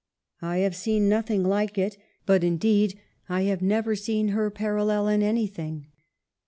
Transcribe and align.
I 0.41 0.57
have 0.61 0.75
seen 0.75 1.07
nothing 1.07 1.43
like 1.43 1.77
it; 1.77 1.95
but, 2.25 2.43
indeed, 2.43 2.97
I 3.29 3.43
have 3.43 3.61
never 3.61 3.95
seen 3.95 4.29
her 4.29 4.49
parallel 4.49 5.07
in 5.07 5.21
anything. 5.21 5.89